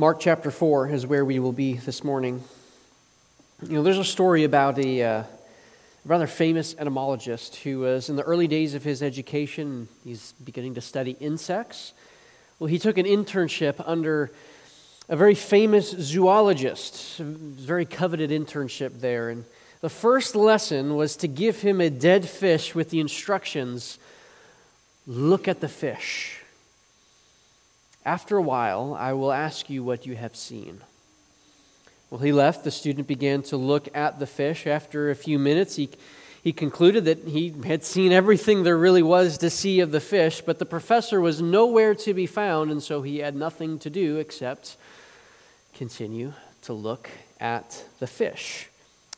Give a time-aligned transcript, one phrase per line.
[0.00, 2.42] Mark chapter 4 is where we will be this morning.
[3.62, 5.24] You know, there's a story about a uh,
[6.06, 10.80] rather famous entomologist who was in the early days of his education, he's beginning to
[10.80, 11.92] study insects.
[12.58, 14.30] Well, he took an internship under
[15.10, 19.28] a very famous zoologist, a very coveted internship there.
[19.28, 19.44] And
[19.82, 23.98] the first lesson was to give him a dead fish with the instructions
[25.06, 26.39] look at the fish.
[28.04, 30.80] After a while, I will ask you what you have seen.
[32.08, 32.64] Well, he left.
[32.64, 34.66] The student began to look at the fish.
[34.66, 35.90] After a few minutes, he,
[36.42, 40.40] he concluded that he had seen everything there really was to see of the fish,
[40.40, 44.16] but the professor was nowhere to be found, and so he had nothing to do
[44.16, 44.76] except
[45.74, 47.08] continue to look
[47.38, 48.68] at the fish.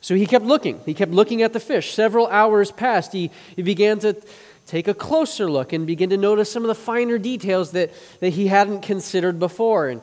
[0.03, 0.81] So he kept looking.
[0.85, 1.95] He kept looking at the fish.
[1.95, 3.13] Several hours passed.
[3.13, 4.21] He, he began to
[4.67, 8.31] take a closer look and begin to notice some of the finer details that, that
[8.31, 9.89] he hadn't considered before.
[9.89, 10.03] And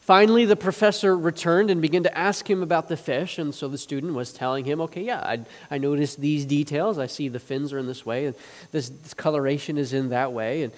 [0.00, 3.38] finally, the professor returned and began to ask him about the fish.
[3.38, 6.98] And so the student was telling him, okay, yeah, I, I noticed these details.
[6.98, 8.34] I see the fins are in this way, and
[8.72, 10.62] this, this coloration is in that way.
[10.62, 10.72] And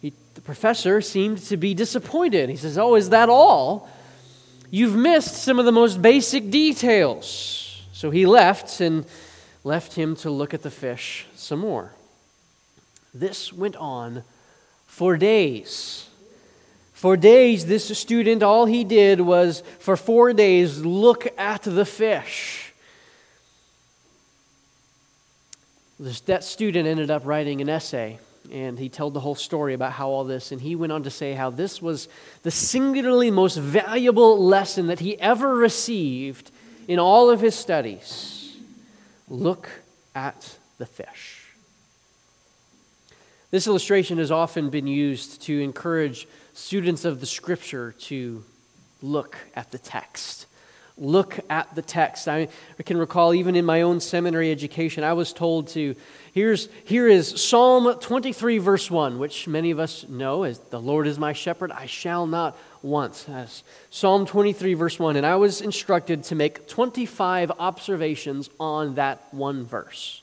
[0.00, 2.48] he, the professor seemed to be disappointed.
[2.48, 3.88] He says, oh, is that all?
[4.70, 7.82] You've missed some of the most basic details.
[7.92, 9.04] So he left and
[9.62, 11.92] left him to look at the fish some more.
[13.14, 14.22] This went on
[14.86, 16.08] for days.
[16.92, 22.72] For days, this student, all he did was for four days look at the fish.
[25.98, 28.18] This, that student ended up writing an essay,
[28.50, 31.10] and he told the whole story about how all this, and he went on to
[31.10, 32.08] say how this was
[32.44, 36.50] the singularly most valuable lesson that he ever received
[36.86, 38.56] in all of his studies.
[39.28, 39.68] Look
[40.14, 41.41] at the fish.
[43.52, 48.42] This illustration has often been used to encourage students of the scripture to
[49.02, 50.46] look at the text.
[50.96, 52.28] Look at the text.
[52.28, 55.94] I, I can recall even in my own seminary education, I was told to,
[56.32, 61.06] here's, here is Psalm 23, verse 1, which many of us know as the Lord
[61.06, 63.26] is my shepherd, I shall not want.
[63.28, 65.16] That's Psalm 23, verse 1.
[65.16, 70.21] And I was instructed to make 25 observations on that one verse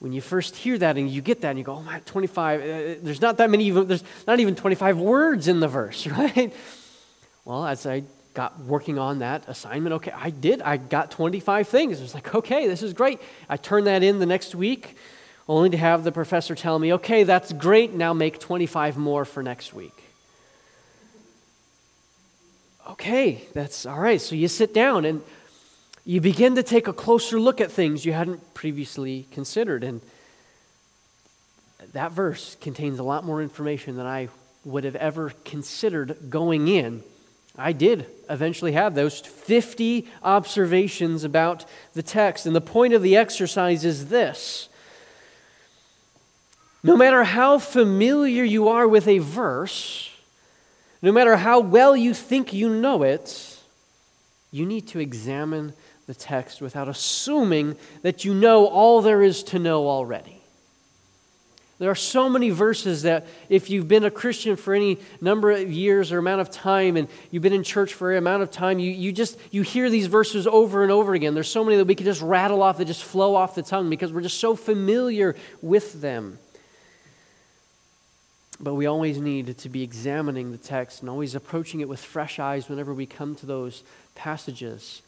[0.00, 2.60] when you first hear that and you get that and you go, oh my, 25,
[2.60, 2.64] uh,
[3.02, 6.54] there's not that many, even, there's not even 25 words in the verse, right?
[7.44, 8.04] Well, as I
[8.34, 10.62] got working on that assignment, okay, I did.
[10.62, 11.98] I got 25 things.
[11.98, 13.20] It was like, okay, this is great.
[13.48, 14.96] I turned that in the next week,
[15.48, 17.92] only to have the professor tell me, okay, that's great.
[17.92, 20.04] Now make 25 more for next week.
[22.90, 24.20] Okay, that's all right.
[24.20, 25.22] So you sit down and
[26.08, 29.84] you begin to take a closer look at things you hadn't previously considered.
[29.84, 30.00] And
[31.92, 34.30] that verse contains a lot more information than I
[34.64, 37.02] would have ever considered going in.
[37.58, 42.46] I did eventually have those 50 observations about the text.
[42.46, 44.70] And the point of the exercise is this
[46.82, 50.10] no matter how familiar you are with a verse,
[51.02, 53.58] no matter how well you think you know it,
[54.50, 55.74] you need to examine
[56.08, 60.40] the text without assuming that you know all there is to know already.
[61.78, 65.70] There are so many verses that if you've been a Christian for any number of
[65.70, 68.78] years or amount of time and you've been in church for an amount of time,
[68.78, 71.34] you, you just you hear these verses over and over again.
[71.34, 73.90] There's so many that we can just rattle off that just flow off the tongue
[73.90, 76.38] because we're just so familiar with them.
[78.58, 82.38] But we always need to be examining the text and always approaching it with fresh
[82.38, 85.02] eyes whenever we come to those passages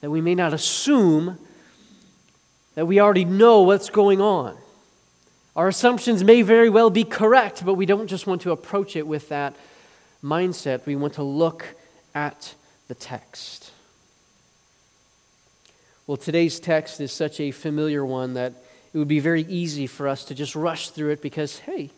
[0.00, 1.38] that we may not assume
[2.74, 4.56] that we already know what's going on.
[5.56, 9.06] Our assumptions may very well be correct, but we don't just want to approach it
[9.06, 9.54] with that
[10.22, 10.86] mindset.
[10.86, 11.66] We want to look
[12.14, 12.54] at
[12.88, 13.72] the text.
[16.06, 18.54] Well, today's text is such a familiar one that
[18.92, 21.90] it would be very easy for us to just rush through it because, hey,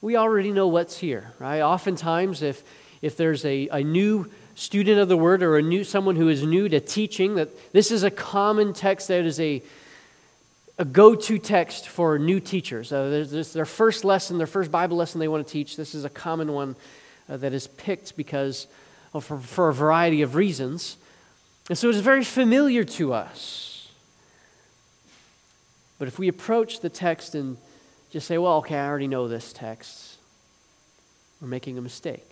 [0.00, 1.60] we already know what's here, right?
[1.60, 2.62] Oftentimes, if,
[3.02, 6.42] if there's a, a new student of the word or a new someone who is
[6.44, 9.62] new to teaching that this is a common text that is a
[10.78, 12.92] a go-to text for new teachers.
[12.92, 15.76] Uh, their first lesson, their first Bible lesson they want to teach.
[15.76, 16.76] This is a common one
[17.28, 18.66] uh, that is picked because
[19.12, 20.96] well, for, for a variety of reasons.
[21.68, 23.88] And so it is very familiar to us.
[25.98, 27.58] But if we approach the text and
[28.10, 30.16] just say, well, okay, I already know this text,
[31.40, 32.31] we're making a mistake.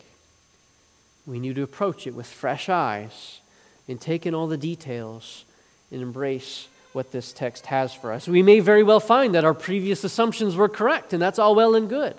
[1.26, 3.40] We need to approach it with fresh eyes
[3.88, 5.44] and take in all the details
[5.92, 8.26] and embrace what this text has for us.
[8.26, 11.74] We may very well find that our previous assumptions were correct, and that's all well
[11.74, 12.14] and good.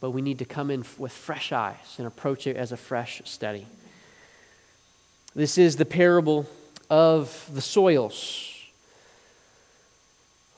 [0.00, 3.20] but we need to come in with fresh eyes and approach it as a fresh
[3.24, 3.66] study.
[5.34, 6.46] This is the parable
[6.88, 8.57] of the soils.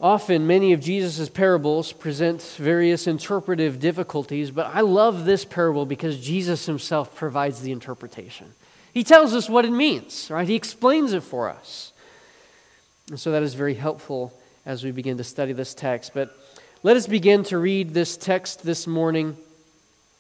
[0.01, 6.19] Often, many of Jesus' parables present various interpretive difficulties, but I love this parable because
[6.19, 8.55] Jesus himself provides the interpretation.
[8.95, 10.49] He tells us what it means, right?
[10.49, 11.93] He explains it for us.
[13.11, 14.33] And so that is very helpful
[14.65, 16.13] as we begin to study this text.
[16.15, 16.35] But
[16.83, 19.37] let us begin to read this text this morning.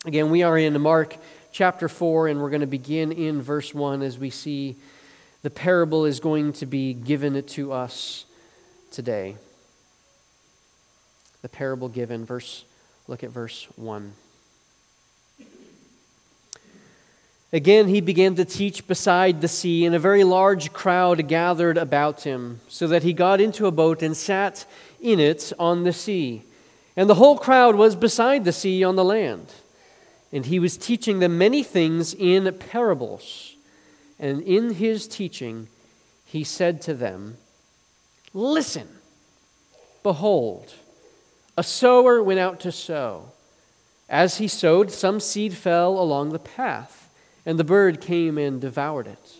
[0.04, 1.16] Again, we are in Mark
[1.52, 4.76] chapter 4, and we're going to begin in verse 1 as we see
[5.40, 8.26] the parable is going to be given to us
[8.90, 9.36] today
[11.42, 12.24] the parable given.
[12.24, 12.64] Verse,
[13.08, 14.12] look at verse 1.
[17.52, 22.22] Again, he began to teach beside the sea, and a very large crowd gathered about
[22.22, 24.64] him, so that he got into a boat and sat
[25.00, 26.42] in it on the sea.
[26.96, 29.52] And the whole crowd was beside the sea on the land.
[30.32, 33.56] And he was teaching them many things in parables.
[34.18, 35.66] And in his teaching,
[36.24, 37.36] he said to them,
[38.32, 38.86] Listen,
[40.04, 40.74] behold,
[41.60, 43.32] a sower went out to sow.
[44.08, 47.10] As he sowed, some seed fell along the path,
[47.44, 49.34] and the bird came and devoured it.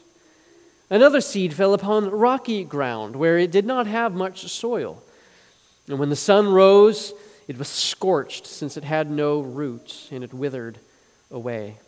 [0.91, 5.03] Another seed fell upon rocky ground, where it did not have much soil.
[5.89, 7.15] And when the sun rose,
[7.49, 10.79] it was scorched, since it had no root, and it withered
[11.31, 11.79] away.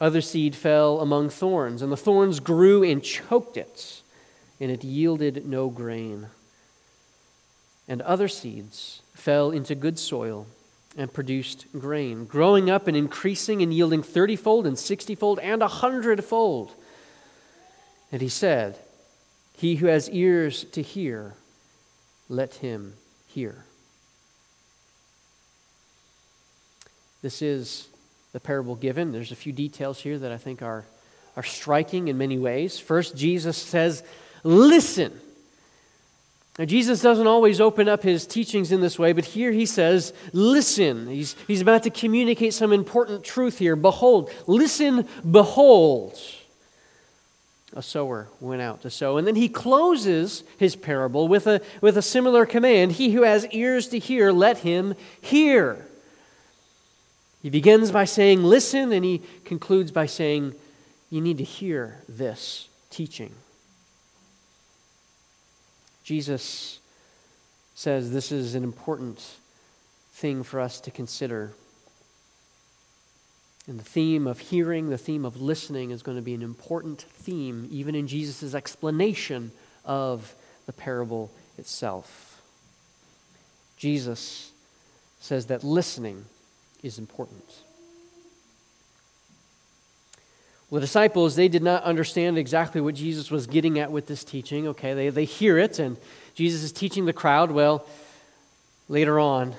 [0.00, 4.02] Other seed fell among thorns, and the thorns grew and choked it,
[4.60, 6.28] and it yielded no grain
[7.88, 10.46] and other seeds fell into good soil
[10.96, 16.72] and produced grain, growing up and increasing and yielding thirtyfold and sixtyfold and a hundredfold.
[18.12, 18.78] And he said,
[19.56, 21.34] He who has ears to hear,
[22.28, 22.94] let him
[23.26, 23.64] hear.
[27.22, 27.88] This is
[28.32, 29.12] the parable given.
[29.12, 30.84] There's a few details here that I think are,
[31.36, 32.78] are striking in many ways.
[32.78, 34.02] First, Jesus says,
[34.42, 35.18] Listen.
[36.58, 40.12] Now, Jesus doesn't always open up his teachings in this way, but here he says,
[40.32, 41.08] Listen.
[41.08, 43.74] He's, he's about to communicate some important truth here.
[43.74, 46.16] Behold, listen, behold.
[47.76, 49.16] A sower went out to sow.
[49.16, 53.46] And then he closes his parable with a, with a similar command He who has
[53.48, 55.84] ears to hear, let him hear.
[57.42, 60.54] He begins by saying, Listen, and he concludes by saying,
[61.10, 63.34] You need to hear this teaching.
[66.04, 66.78] Jesus
[67.74, 69.20] says this is an important
[70.12, 71.52] thing for us to consider.
[73.66, 77.00] And the theme of hearing, the theme of listening, is going to be an important
[77.00, 79.50] theme, even in Jesus' explanation
[79.84, 80.34] of
[80.66, 82.42] the parable itself.
[83.78, 84.52] Jesus
[85.20, 86.26] says that listening
[86.82, 87.63] is important.
[90.70, 94.24] Well, the disciples, they did not understand exactly what Jesus was getting at with this
[94.24, 94.68] teaching.
[94.68, 95.96] Okay, they, they hear it, and
[96.34, 97.50] Jesus is teaching the crowd.
[97.50, 97.86] Well,
[98.88, 99.54] later on,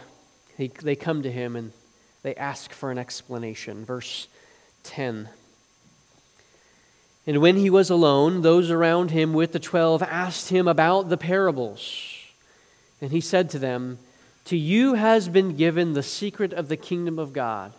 [0.57, 1.72] they, they come to him and
[2.24, 3.86] they ask for an explanation.
[3.86, 4.28] Verse
[4.84, 5.30] 10.
[7.28, 11.18] And when he was alone, those around him with the twelve asked him about the
[11.18, 11.90] parables.
[13.01, 13.98] And he said to them,
[14.46, 17.74] To you has been given the secret of the kingdom of God.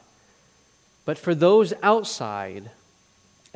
[1.04, 2.70] But for those outside,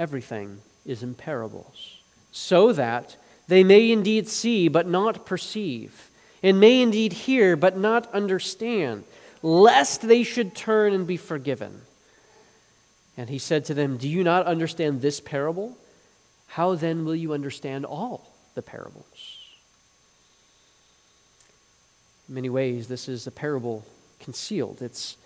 [0.00, 2.00] everything is in parables,
[2.32, 3.16] so that
[3.46, 6.10] they may indeed see but not perceive,
[6.42, 9.04] and may indeed hear but not understand,
[9.42, 11.82] lest they should turn and be forgiven.
[13.16, 15.76] And he said to them, Do you not understand this parable?
[16.46, 19.38] How then will you understand all the parables?
[22.28, 23.84] In many ways, this is a parable
[24.20, 24.80] concealed.
[24.80, 25.16] It's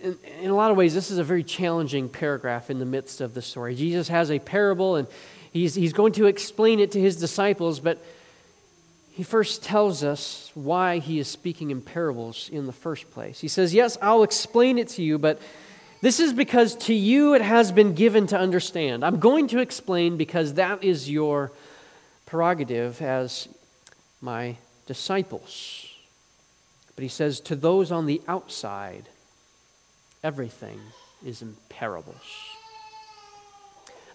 [0.00, 3.20] in, in, a lot of ways, this is a very challenging paragraph in the midst
[3.20, 3.74] of the story.
[3.74, 5.08] Jesus has a parable, and
[5.52, 8.02] he's, he's going to explain it to his disciples, but
[9.10, 13.40] he first tells us why he is speaking in parables in the first place.
[13.40, 15.40] He says, Yes, I'll explain it to you, but
[16.00, 19.04] this is because to you it has been given to understand.
[19.04, 21.50] I'm going to explain because that is your
[22.26, 23.48] prerogative as
[24.20, 25.86] my disciples.
[26.94, 29.08] But he says, To those on the outside,
[30.22, 30.80] Everything
[31.24, 32.16] is in parables.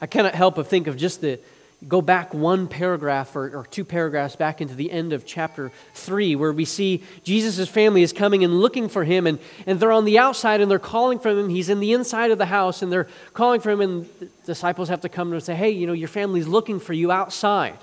[0.01, 1.39] I cannot help but think of just the
[1.87, 6.37] go back one paragraph or, or, two paragraphs back into the end of chapter 3
[6.37, 10.05] where we see jesus' family is coming and looking for him and, and they're on
[10.05, 12.89] the outside and they're calling for him he's in the inside of the house and
[12.89, 15.91] they're calling for him and the disciples have to come and say hey you know
[15.91, 17.77] your family's looking for you outside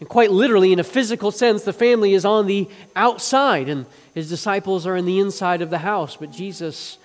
[0.00, 4.30] And quite literally, in a physical sense, the family is on the outside and his
[4.30, 6.16] disciples are in the inside of the house.
[6.16, 6.96] But Jesus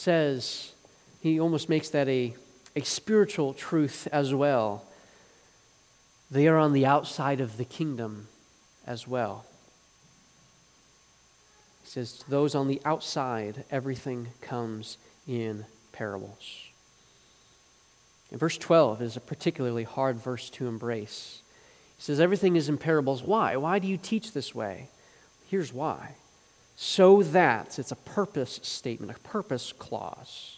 [0.00, 0.72] says,
[1.20, 2.34] he almost makes that a,
[2.74, 4.84] a spiritual truth as well.
[6.30, 8.28] They are on the outside of the kingdom
[8.86, 9.44] as well.
[11.82, 14.96] He says, To those on the outside, everything comes
[15.28, 16.68] in parables.
[18.30, 21.42] And verse 12 is a particularly hard verse to embrace.
[21.98, 23.22] He says, Everything is in parables.
[23.22, 23.56] Why?
[23.56, 24.88] Why do you teach this way?
[25.48, 26.14] Here's why.
[26.82, 30.56] So that, it's a purpose statement, a purpose clause.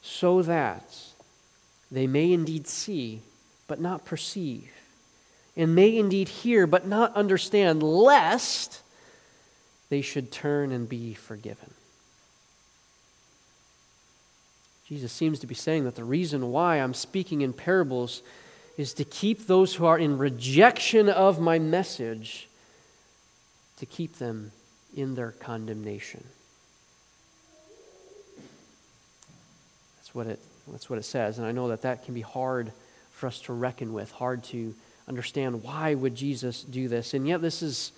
[0.00, 0.96] So that
[1.90, 3.20] they may indeed see,
[3.68, 4.70] but not perceive,
[5.54, 8.80] and may indeed hear, but not understand, lest
[9.90, 11.74] they should turn and be forgiven.
[14.88, 18.22] Jesus seems to be saying that the reason why I'm speaking in parables
[18.78, 22.48] is to keep those who are in rejection of my message,
[23.76, 24.52] to keep them
[24.94, 26.24] in their condemnation.
[29.96, 31.38] That's what it, that's what it says.
[31.38, 32.72] And I know that that can be hard
[33.12, 34.74] for us to reckon with, hard to
[35.08, 37.14] understand why would Jesus do this.
[37.14, 37.92] And yet this is,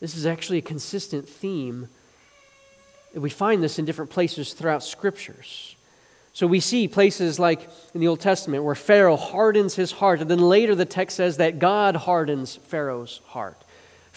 [0.00, 1.88] this is actually a consistent theme.
[3.14, 5.76] We find this in different places throughout scriptures.
[6.32, 10.30] So we see places like in the Old Testament where Pharaoh hardens his heart, and
[10.30, 13.60] then later the text says that God hardens Pharaoh's heart.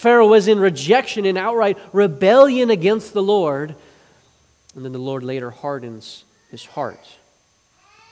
[0.01, 3.75] Pharaoh was in rejection and outright rebellion against the Lord,
[4.74, 7.08] and then the Lord later hardens his heart.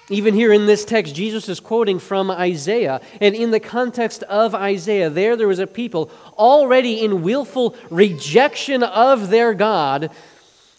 [0.08, 3.01] Even here in this text, Jesus is quoting from Isaiah.
[3.19, 8.84] And in the context of Isaiah, there there was a people already in willful rejection
[8.84, 10.12] of their God.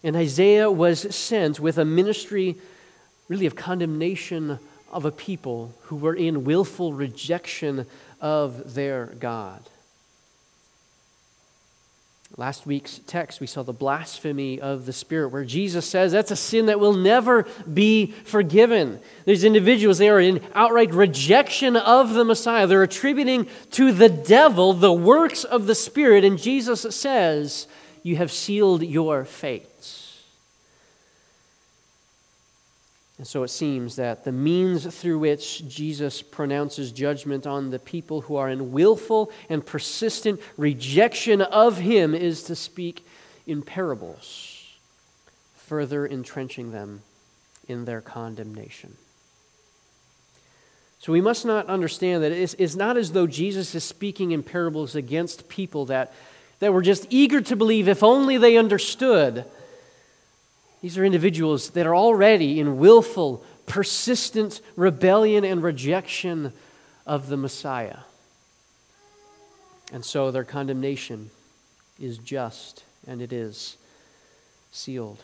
[0.04, 2.54] And Isaiah was sent with a ministry
[3.26, 4.60] really of condemnation
[4.92, 7.86] of a people who were in willful rejection
[8.20, 9.68] of their God.
[12.37, 16.37] Last week's text, we saw the blasphemy of the Spirit, where Jesus says that's a
[16.37, 19.00] sin that will never be forgiven.
[19.25, 22.66] These individuals, they are in outright rejection of the Messiah.
[22.66, 27.66] They're attributing to the devil the works of the Spirit, and Jesus says,
[28.02, 30.09] You have sealed your fates.
[33.20, 38.22] And so it seems that the means through which Jesus pronounces judgment on the people
[38.22, 43.06] who are in willful and persistent rejection of him is to speak
[43.46, 44.78] in parables,
[45.54, 47.02] further entrenching them
[47.68, 48.96] in their condemnation.
[50.98, 54.94] So we must not understand that it's, not as though Jesus is speaking in parables
[54.94, 56.14] against people that,
[56.60, 59.44] that were just eager to believe if only they understood
[60.82, 66.52] these are individuals that are already in willful, persistent rebellion and rejection
[67.06, 67.99] of the Messiah.
[69.92, 71.30] And so their condemnation
[72.00, 73.76] is just and it is
[74.72, 75.18] sealed.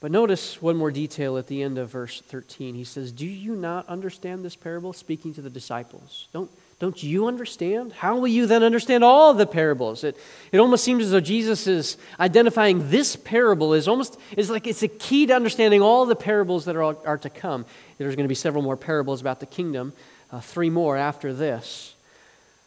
[0.00, 2.74] But notice one more detail at the end of verse 13.
[2.74, 4.92] He says, Do you not understand this parable?
[4.92, 6.28] Speaking to the disciples.
[6.32, 6.50] Don't,
[6.80, 7.92] don't you understand?
[7.92, 10.02] How will you then understand all the parables?
[10.02, 10.16] It,
[10.50, 14.82] it almost seems as though Jesus is identifying this parable is almost is like it's
[14.82, 17.64] a key to understanding all the parables that are, are to come.
[17.98, 19.92] There's going to be several more parables about the kingdom,
[20.32, 21.94] uh, three more after this.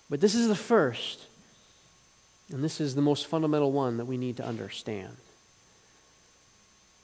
[0.09, 1.25] But this is the first,
[2.49, 5.17] and this is the most fundamental one that we need to understand.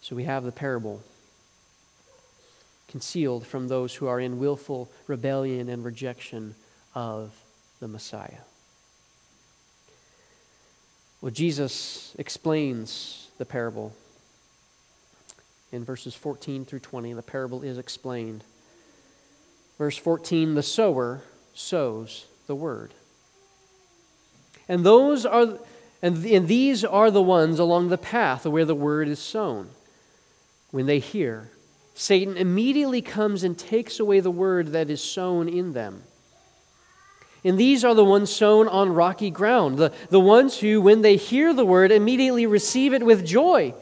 [0.02, 1.02] So we have the parable
[2.88, 6.56] concealed from those who are in willful rebellion and rejection
[6.94, 7.32] of
[7.80, 8.42] the Messiah.
[11.22, 13.94] Well, Jesus explains the parable
[15.72, 17.14] in verses 14 through 20.
[17.14, 18.44] The parable is explained.
[19.78, 21.24] Verse 14 The sower
[21.54, 22.94] sows the word.
[24.68, 25.60] And those are
[26.04, 29.70] and, and these are the ones along the path where the word is sown.
[30.70, 31.50] When they hear,
[31.96, 36.04] Satan immediately comes and takes away the word that is sown in them.
[37.44, 41.18] And these are the ones sown on rocky ground, the, the ones who, when they
[41.18, 43.74] hear the word, immediately receive it with joy.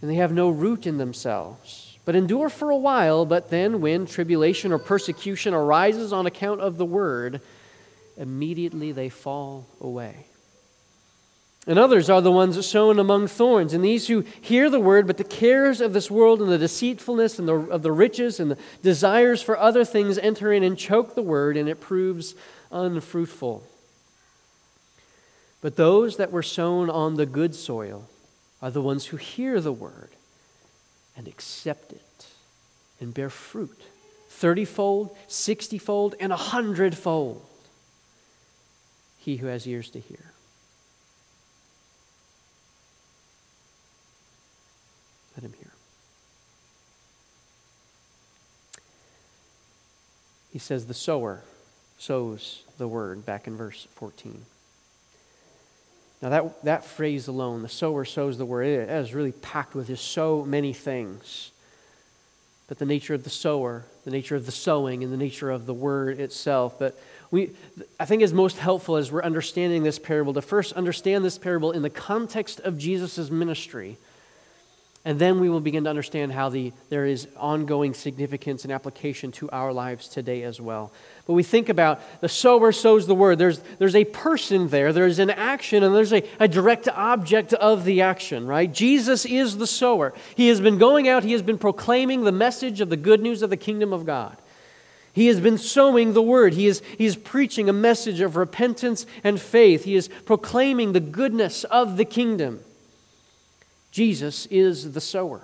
[0.00, 3.26] And they have no root in themselves, but endure for a while.
[3.26, 7.40] But then, when tribulation or persecution arises on account of the word,
[8.16, 10.27] immediately they fall away.
[11.68, 15.18] And others are the ones sown among thorns, and these who hear the word, but
[15.18, 18.58] the cares of this world and the deceitfulness and the, of the riches and the
[18.82, 22.34] desires for other things enter in and choke the word, and it proves
[22.72, 23.62] unfruitful.
[25.60, 28.08] But those that were sown on the good soil
[28.62, 30.10] are the ones who hear the word
[31.18, 32.26] and accept it
[32.98, 33.78] and bear fruit
[34.30, 37.44] thirtyfold, sixtyfold, and a hundredfold.
[39.18, 40.32] He who has ears to hear.
[45.36, 45.72] Let him hear.
[50.58, 51.44] He says, The sower
[51.98, 54.44] sows the word, back in verse 14.
[56.20, 59.86] Now, that, that phrase alone, the sower sows the word, it is really packed with
[59.86, 61.52] just so many things.
[62.66, 65.66] But the nature of the sower, the nature of the sowing, and the nature of
[65.66, 66.76] the word itself.
[66.76, 66.98] But
[67.30, 67.52] we,
[68.00, 71.70] I think is most helpful as we're understanding this parable to first understand this parable
[71.70, 73.96] in the context of Jesus' ministry
[75.08, 79.32] and then we will begin to understand how the, there is ongoing significance and application
[79.32, 80.92] to our lives today as well.
[81.26, 83.38] But we think about the sower sows the word.
[83.38, 87.86] There's, there's a person there, there's an action, and there's a, a direct object of
[87.86, 88.70] the action, right?
[88.70, 90.12] Jesus is the sower.
[90.34, 93.40] He has been going out, he has been proclaiming the message of the good news
[93.40, 94.36] of the kingdom of God.
[95.14, 96.52] He has been sowing the word.
[96.52, 99.84] He is, he is preaching a message of repentance and faith.
[99.84, 102.60] He is proclaiming the goodness of the kingdom.
[103.98, 105.40] Jesus is the sower.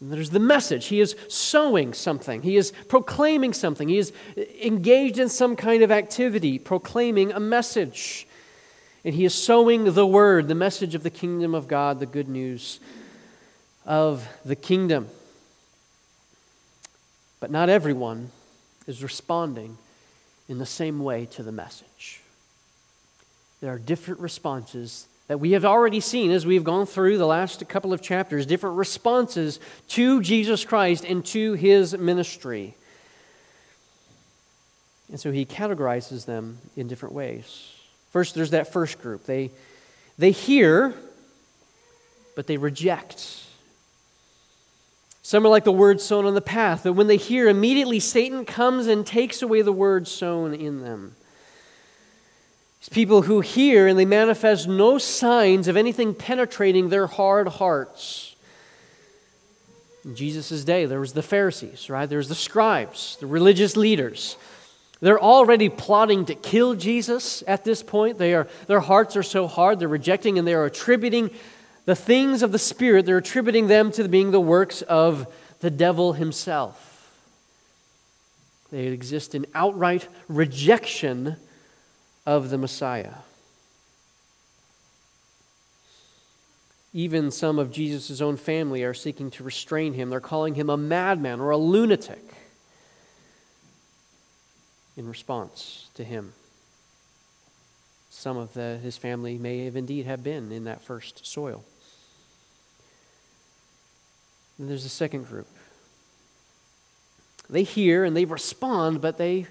[0.00, 0.86] There's the message.
[0.86, 4.12] He is sowing something, he is proclaiming something, he is
[4.62, 8.28] engaged in some kind of activity, proclaiming a message.
[9.04, 12.28] And he is sowing the word, the message of the kingdom of God, the good
[12.28, 12.78] news
[13.84, 15.08] of the kingdom.
[17.40, 18.30] But not everyone
[18.86, 19.76] is responding
[20.48, 22.20] in the same way to the message.
[23.60, 27.68] There are different responses that we have already seen as we've gone through the last
[27.68, 32.74] couple of chapters, different responses to Jesus Christ and to his ministry.
[35.10, 37.72] And so he categorizes them in different ways.
[38.10, 39.26] First, there's that first group.
[39.26, 39.50] They,
[40.18, 40.94] they hear,
[42.34, 43.44] but they reject.
[45.22, 48.46] Some are like the word sown on the path, that when they hear, immediately Satan
[48.46, 51.16] comes and takes away the word sown in them.
[52.80, 58.36] It's people who hear and they manifest no signs of anything penetrating their hard hearts.
[60.04, 62.08] In Jesus' day, there was the Pharisees, right?
[62.08, 64.36] There was the scribes, the religious leaders.
[65.00, 68.18] They're already plotting to kill Jesus at this point.
[68.18, 71.30] They are, their hearts are so hard, they're rejecting and they are attributing
[71.84, 75.26] the things of the Spirit, they're attributing them to being the works of
[75.60, 77.10] the devil himself.
[78.70, 81.36] They exist in outright rejection
[82.28, 83.14] of the Messiah.
[86.92, 90.10] Even some of Jesus' own family are seeking to restrain him.
[90.10, 92.22] They're calling him a madman or a lunatic
[94.94, 96.34] in response to him.
[98.10, 101.64] Some of the, his family may have indeed have been in that first soil.
[104.58, 105.46] And there's a second group.
[107.48, 109.46] They hear and they respond, but they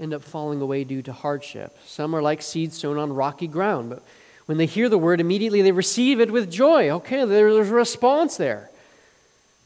[0.00, 1.76] end up falling away due to hardship.
[1.86, 4.02] Some are like seeds sown on rocky ground, but
[4.46, 6.90] when they hear the word, immediately they receive it with joy.
[6.90, 8.70] Okay, there's a response there.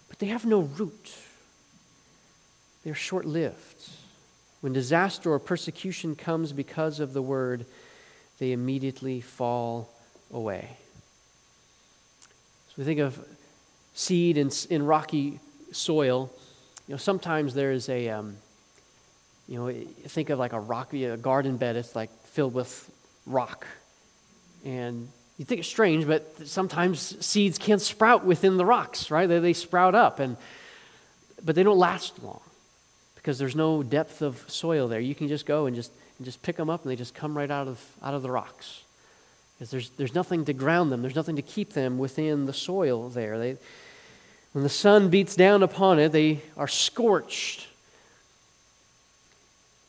[0.08, 1.14] But they have no root,
[2.84, 3.90] they're short lived.
[4.60, 7.66] When disaster or persecution comes because of the word,
[8.38, 9.90] they immediately fall
[10.32, 10.76] away.
[12.68, 13.22] So we think of
[13.94, 15.38] seed in, in rocky
[15.70, 16.32] soil.
[16.88, 18.36] You know, sometimes there is a, um,
[19.48, 19.72] you know,
[20.06, 21.76] think of like a rocky a garden bed.
[21.76, 22.90] It's like filled with
[23.26, 23.66] rock,
[24.64, 29.26] and you think it's strange, but sometimes seeds can't sprout within the rocks, right?
[29.26, 30.36] They, they sprout up, and
[31.44, 32.40] but they don't last long
[33.16, 35.00] because there's no depth of soil there.
[35.00, 37.36] You can just go and just and just pick them up, and they just come
[37.36, 38.82] right out of out of the rocks.
[39.54, 41.02] Because there's there's nothing to ground them.
[41.02, 43.38] There's nothing to keep them within the soil there.
[43.38, 43.56] They
[44.52, 47.66] when the sun beats down upon it, they are scorched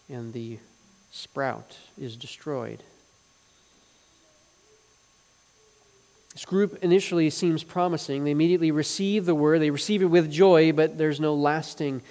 [0.10, 0.60] and the
[1.12, 2.84] sprout is destroyed.
[6.34, 8.26] This group initially seems promising.
[8.26, 12.02] They immediately receive the word, they receive it with joy, but there's no lasting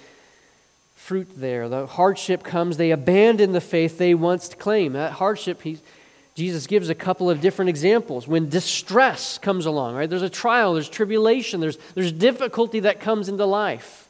[0.95, 1.69] fruit there.
[1.69, 4.95] The hardship comes, they abandon the faith they once claimed.
[4.95, 5.61] That hardship,
[6.33, 8.27] Jesus gives a couple of different examples.
[8.27, 10.09] When distress comes along, right?
[10.09, 14.04] There's a trial, there's tribulation, there's, there's difficulty that comes into life.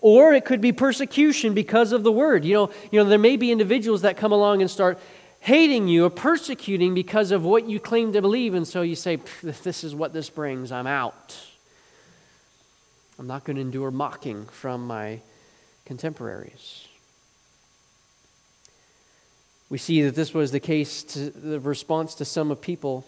[0.00, 2.44] Or it could be persecution because of the word.
[2.44, 4.98] You know, you know, there may be individuals that come along and start
[5.40, 9.18] hating you or persecuting because of what you claim to believe, and so you say,
[9.42, 11.36] This is what this brings, I'm out.
[13.18, 15.20] I'm not going to endure mocking from my
[15.84, 16.86] contemporaries.
[19.70, 23.04] We see that this was the case to the response to some of people,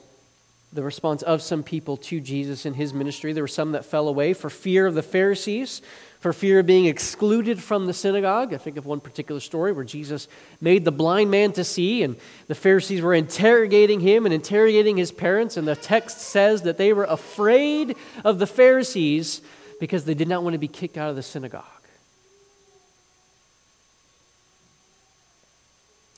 [0.72, 3.32] the response of some people to Jesus in his ministry.
[3.32, 5.80] There were some that fell away for fear of the Pharisees
[6.20, 8.52] for fear of being excluded from the synagogue.
[8.52, 10.28] I think of one particular story where Jesus
[10.60, 15.10] made the blind man to see, and the Pharisees were interrogating him and interrogating his
[15.10, 15.56] parents.
[15.56, 19.40] And the text says that they were afraid of the Pharisees
[19.80, 21.64] because they did not want to be kicked out of the synagogue.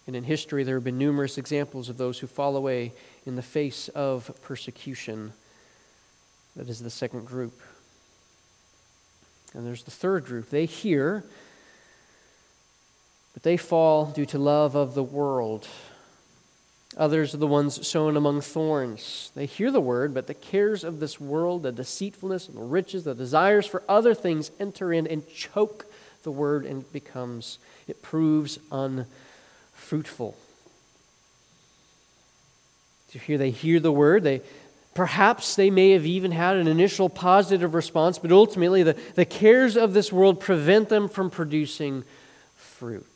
[0.09, 2.93] And in history, there have been numerous examples of those who fall away
[3.25, 5.33] in the face of persecution.
[6.57, 7.61] That is the second group.
[9.55, 10.51] And there's the third group.
[10.51, 11.25] They hear,
[13.35, 15.69] but they fall due to love of the world.
[16.97, 19.31] Others are the ones sown among thorns.
[19.35, 23.15] They hear the word, but the cares of this world, the deceitfulness the riches, the
[23.15, 25.87] desires for other things enter in and choke
[26.23, 30.37] the word, and it becomes, it proves unfruitful.
[33.11, 34.43] So here they hear the word, they
[34.95, 39.77] Perhaps they may have even had an initial positive response, but ultimately the, the cares
[39.77, 42.05] of this world prevent them from producing
[42.57, 43.07] fruit.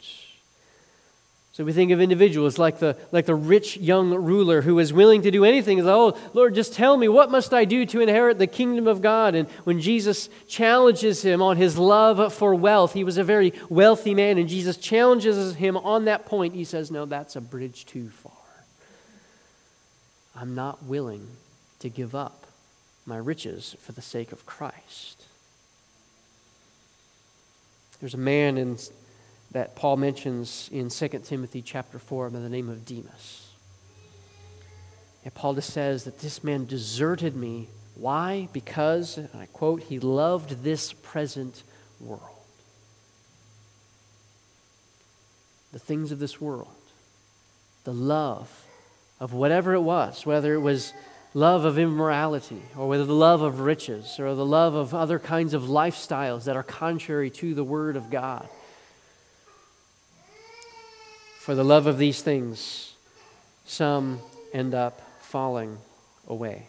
[1.53, 5.23] So we think of individuals like the, like the rich young ruler who is willing
[5.23, 5.79] to do anything.
[5.79, 8.87] He's like, oh, Lord, just tell me, what must I do to inherit the kingdom
[8.87, 9.35] of God?
[9.35, 14.15] And when Jesus challenges him on his love for wealth, he was a very wealthy
[14.15, 16.55] man, and Jesus challenges him on that point.
[16.55, 18.33] He says, no, that's a bridge too far.
[20.35, 21.27] I'm not willing
[21.87, 22.47] to give up
[23.07, 25.23] my riches for the sake of Christ.
[28.01, 28.77] There's a man in,
[29.53, 33.51] that Paul mentions in 2 Timothy chapter 4 by the name of Demas.
[35.25, 37.69] And Paul just says that this man deserted me.
[37.95, 38.49] Why?
[38.53, 41.63] Because, and I quote, he loved this present
[42.01, 42.23] world.
[45.73, 46.69] The things of this world.
[47.85, 48.65] The love
[49.21, 50.93] of whatever it was, whether it was
[51.37, 55.53] love of immorality, or whether the love of riches, or the love of other kinds
[55.53, 58.49] of lifestyles that are contrary to the Word of God.
[61.41, 62.95] For the love of these things,
[63.67, 64.21] some
[64.55, 65.77] end up falling
[66.27, 66.69] away.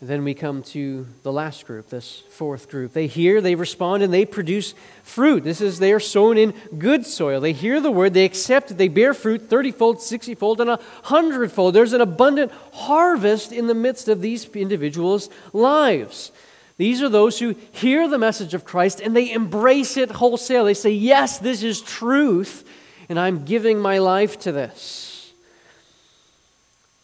[0.00, 2.92] Then we come to the last group, this fourth group.
[2.92, 5.42] They hear, they respond, and they produce fruit.
[5.42, 7.40] This is they are sown in good soil.
[7.40, 10.70] They hear the word, they accept it, they bear fruit 30 fold, 60 fold, and
[10.70, 11.74] a hundredfold.
[11.74, 16.30] There's an abundant harvest in the midst of these individuals' lives.
[16.76, 20.64] These are those who hear the message of Christ and they embrace it wholesale.
[20.64, 22.64] They say, Yes, this is truth,
[23.08, 25.32] and I'm giving my life to this.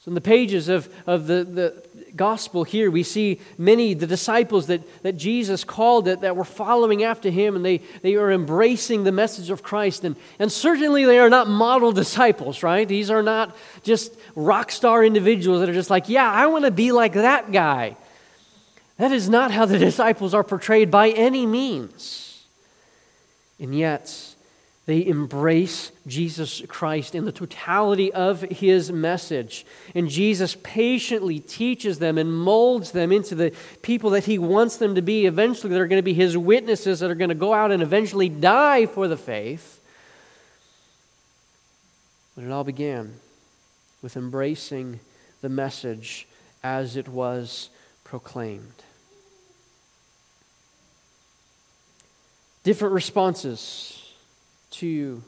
[0.05, 1.83] So, in the pages of, of the, the
[2.17, 7.03] gospel here, we see many, the disciples that, that Jesus called that, that were following
[7.03, 10.05] after him and they, they are embracing the message of Christ.
[10.05, 12.87] And, and certainly they are not model disciples, right?
[12.87, 16.71] These are not just rock star individuals that are just like, yeah, I want to
[16.71, 17.97] be like that guy.
[18.99, 22.45] That is not how the disciples are portrayed by any means.
[23.59, 24.34] And yet,
[24.87, 29.65] they embrace Jesus Christ in the totality of his message.
[29.95, 34.95] And Jesus patiently teaches them and molds them into the people that he wants them
[34.95, 35.25] to be.
[35.25, 38.29] Eventually, they're going to be his witnesses that are going to go out and eventually
[38.29, 39.81] die for the faith.
[42.35, 43.15] But it all began
[44.03, 45.01] with embracing
[45.41, 46.29] the message
[46.63, 47.71] as it was
[48.03, 48.83] proclaimed.
[52.65, 54.04] Different responses
[54.75, 55.23] to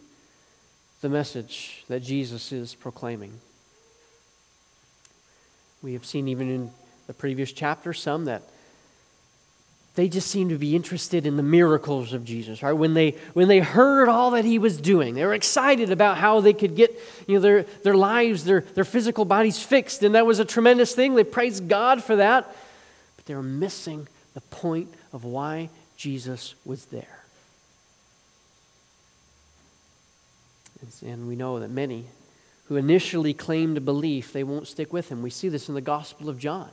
[1.01, 3.33] the message that Jesus is proclaiming.
[5.83, 6.71] We have seen even in
[7.07, 8.43] the previous chapter some that
[9.95, 12.73] they just seemed to be interested in the miracles of Jesus, right?
[12.73, 16.41] When they when they heard all that he was doing, they were excited about how
[16.41, 16.95] they could get,
[17.27, 20.95] you know, their, their lives, their, their physical bodies fixed, and that was a tremendous
[20.95, 21.15] thing.
[21.15, 22.55] They praised God for that,
[23.17, 27.16] but they were missing the point of why Jesus was there.
[31.03, 32.07] And we know that many
[32.67, 35.23] who initially claimed belief, they won't stick with him.
[35.23, 36.71] We see this in the Gospel of John,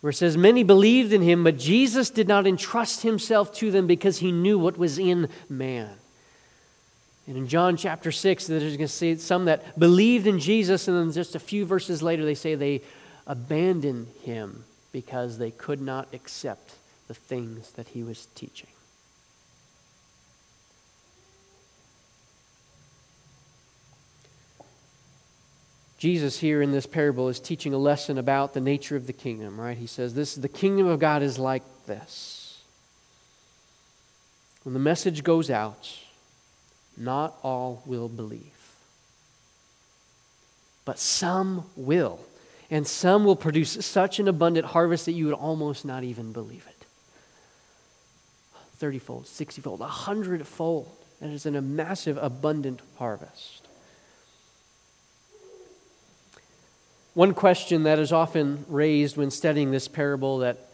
[0.00, 3.86] where it says, Many believed in him, but Jesus did not entrust himself to them
[3.86, 5.90] because he knew what was in man.
[7.26, 10.96] And in John chapter 6, there's going to see some that believed in Jesus, and
[10.96, 12.80] then just a few verses later, they say they
[13.26, 16.74] abandoned him because they could not accept
[17.06, 18.70] the things that he was teaching.
[26.00, 29.60] Jesus here in this parable is teaching a lesson about the nature of the kingdom,
[29.60, 29.76] right?
[29.76, 32.62] He says this the kingdom of God is like this.
[34.62, 35.94] When the message goes out,
[36.96, 38.40] not all will believe.
[40.86, 42.18] But some will.
[42.70, 46.66] And some will produce such an abundant harvest that you would almost not even believe
[46.66, 46.86] it.
[48.78, 50.90] 30 fold, 60 fold, 100 fold.
[51.20, 53.66] That is in a massive, abundant harvest.
[57.14, 60.70] One question that is often raised when studying this parable that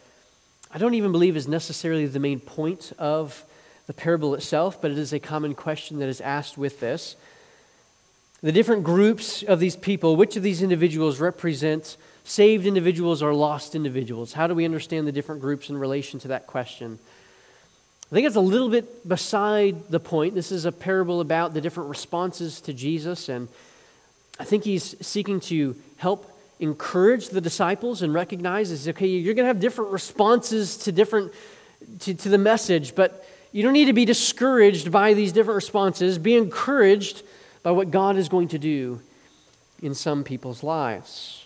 [0.71, 3.43] I don't even believe is necessarily the main point of
[3.87, 7.15] the parable itself, but it is a common question that is asked with this.
[8.41, 13.73] The different groups of these people, which of these individuals represent saved individuals or lost
[13.73, 14.33] individuals?
[14.33, 16.99] How do we understand the different groups in relation to that question?
[18.11, 20.35] I think it's a little bit beside the point.
[20.35, 23.47] This is a parable about the different responses to Jesus, and
[24.39, 29.43] I think he's seeking to help encourage the disciples and recognize is okay, you're going
[29.43, 31.33] to have different responses to different
[31.99, 36.17] to, to the message, but you don't need to be discouraged by these different responses.
[36.17, 37.23] Be encouraged
[37.63, 39.01] by what God is going to do
[39.81, 41.45] in some people's lives.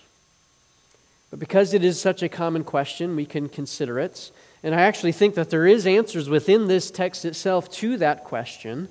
[1.30, 4.32] But because it is such a common question, we can consider it.
[4.64, 8.90] And I actually think that there is answers within this text itself to that question.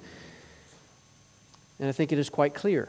[1.79, 2.89] And I think it is quite clear.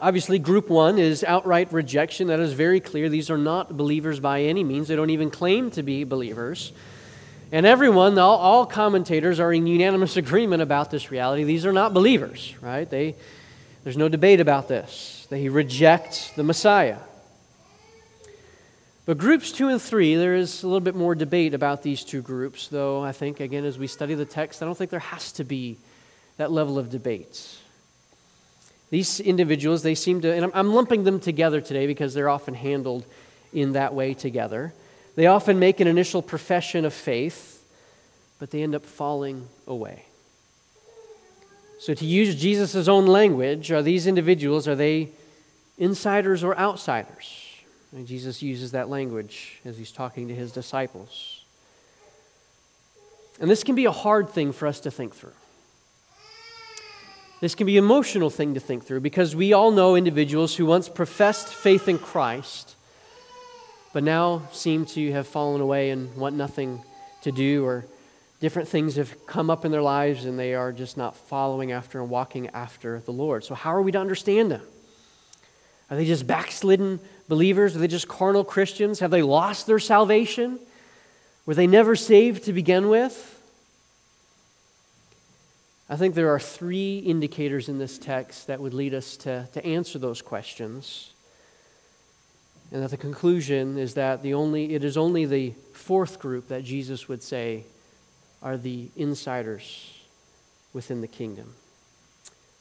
[0.00, 2.26] Obviously, group one is outright rejection.
[2.26, 3.08] That is very clear.
[3.08, 6.72] These are not believers by any means, they don't even claim to be believers.
[7.52, 11.44] And everyone, all, all, commentators are in unanimous agreement about this reality.
[11.44, 12.88] These are not believers, right?
[12.88, 13.14] They,
[13.84, 15.26] there's no debate about this.
[15.30, 16.98] They reject the Messiah.
[19.06, 22.22] But groups two and three, there is a little bit more debate about these two
[22.22, 25.30] groups, though I think, again, as we study the text, I don't think there has
[25.32, 25.76] to be
[26.38, 27.58] that level of debate.
[28.90, 33.04] These individuals, they seem to, and I'm lumping them together today because they're often handled
[33.52, 34.72] in that way together.
[35.16, 37.64] They often make an initial profession of faith,
[38.38, 40.04] but they end up falling away.
[41.78, 45.10] So, to use Jesus' own language, are these individuals, are they
[45.78, 47.42] insiders or outsiders?
[47.92, 51.44] And Jesus uses that language as he's talking to his disciples.
[53.40, 55.32] And this can be a hard thing for us to think through.
[57.44, 60.64] This can be an emotional thing to think through because we all know individuals who
[60.64, 62.74] once professed faith in Christ,
[63.92, 66.82] but now seem to have fallen away and want nothing
[67.20, 67.84] to do, or
[68.40, 72.00] different things have come up in their lives and they are just not following after
[72.00, 73.44] and walking after the Lord.
[73.44, 74.62] So, how are we to understand them?
[75.90, 77.76] Are they just backslidden believers?
[77.76, 79.00] Are they just carnal Christians?
[79.00, 80.58] Have they lost their salvation?
[81.44, 83.33] Were they never saved to begin with?
[85.88, 89.64] I think there are three indicators in this text that would lead us to, to
[89.64, 91.10] answer those questions.
[92.72, 96.64] And that the conclusion is that the only, it is only the fourth group that
[96.64, 97.64] Jesus would say
[98.42, 99.98] are the insiders
[100.72, 101.54] within the kingdom.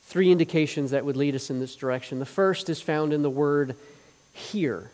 [0.04, 2.20] Three indications that would lead us in this direction.
[2.20, 3.76] The first is found in the word
[4.34, 4.92] hear.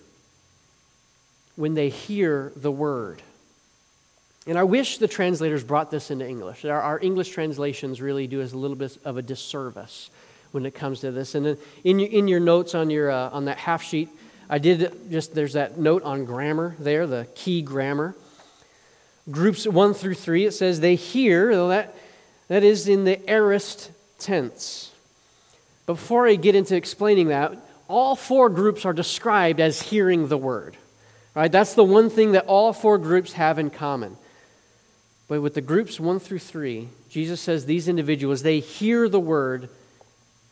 [1.55, 3.21] When they hear the word.
[4.47, 6.65] And I wish the translators brought this into English.
[6.65, 10.09] Our, our, English translations really do us a little bit of a disservice
[10.51, 11.35] when it comes to this.
[11.35, 14.09] And in in your notes on, your, uh, on that half sheet,
[14.49, 18.15] I did just, there's that note on grammar there, the key grammar.
[19.29, 21.95] Groups one through three, it says they hear, that,
[22.47, 24.91] that is in the aorist tense.
[25.85, 27.55] Before I get into explaining that,
[27.87, 30.75] all four groups are described as hearing the word.
[31.35, 31.51] Right?
[31.51, 34.17] That's the one thing that all four groups have in common.
[35.29, 39.69] But with the groups one through three, Jesus says these individuals, they hear the word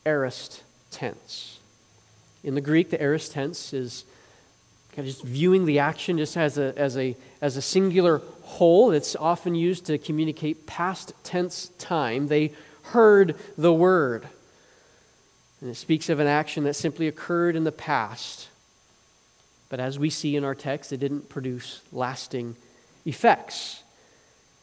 [0.05, 1.59] aorist tense.
[2.43, 4.05] In the Greek, the aorist tense is
[4.91, 8.91] kind of just viewing the action just as a, as a, as a singular whole.
[8.91, 12.27] It's often used to communicate past tense time.
[12.27, 14.27] They heard the word.
[15.59, 18.47] And it speaks of an action that simply occurred in the past.
[19.69, 22.55] But as we see in our text, it didn't produce lasting
[23.05, 23.81] effects.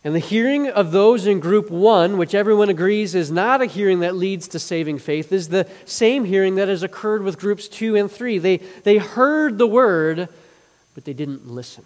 [0.05, 4.01] And the hearing of those in group one, which everyone agrees is not a hearing
[4.01, 7.97] that leads to saving faith, is the same hearing that has occurred with groups two
[7.97, 8.37] and three.
[8.37, 10.29] They, they heard the word,
[10.95, 11.85] but they didn't listen.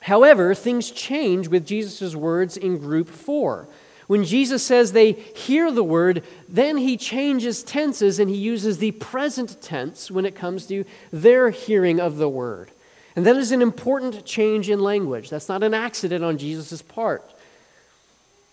[0.00, 3.68] However, things change with Jesus' words in group four.
[4.08, 8.92] When Jesus says they hear the word, then he changes tenses and he uses the
[8.92, 12.70] present tense when it comes to their hearing of the word.
[13.16, 15.30] And that is an important change in language.
[15.30, 17.24] That's not an accident on Jesus' part.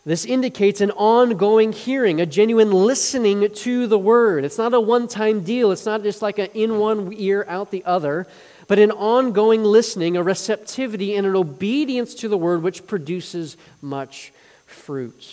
[0.06, 4.44] This indicates an ongoing hearing, a genuine listening to the word.
[4.44, 5.72] It's not a one time deal.
[5.72, 8.26] It's not just like an in one ear, out the other,
[8.68, 14.34] but an ongoing listening, a receptivity, and an obedience to the word which produces much
[14.66, 15.26] fruit.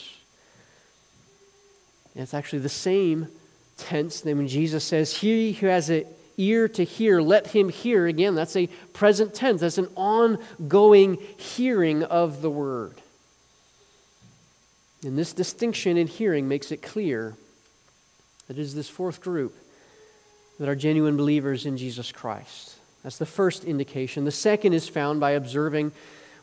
[2.15, 3.29] And it's actually the same
[3.77, 6.05] tense that when Jesus says, He who has an
[6.41, 8.07] ear to hear, let him hear.
[8.07, 12.95] Again, that's a present tense, that's an ongoing hearing of the word.
[15.05, 17.35] And this distinction in hearing makes it clear
[18.47, 19.55] that it is this fourth group
[20.59, 22.77] that are genuine believers in Jesus Christ.
[23.03, 24.25] That's the first indication.
[24.25, 25.93] The second is found by observing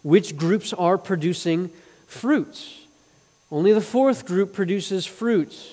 [0.01, 1.69] which groups are producing
[2.07, 2.73] fruits.
[3.51, 5.71] Only the fourth group produces fruits.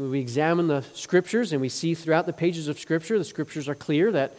[0.00, 3.68] When we examine the scriptures and we see throughout the pages of scripture, the scriptures
[3.68, 4.34] are clear that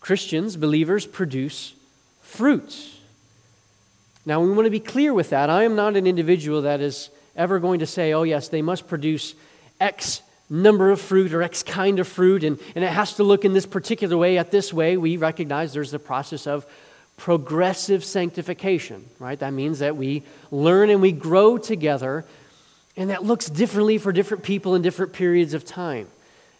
[0.00, 1.74] Christians, believers, produce
[2.22, 2.98] fruits.
[4.26, 5.48] Now, we want to be clear with that.
[5.48, 8.86] I am not an individual that is ever going to say, oh, yes, they must
[8.86, 9.34] produce
[9.80, 13.44] X number of fruit or X kind of fruit, and, and it has to look
[13.44, 14.96] in this particular way, at this way.
[14.96, 16.66] We recognize there's the process of
[17.16, 19.38] progressive sanctification, right?
[19.38, 22.24] That means that we learn and we grow together,
[22.98, 26.08] and that looks differently for different people in different periods of time.